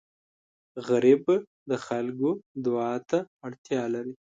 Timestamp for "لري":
3.93-4.13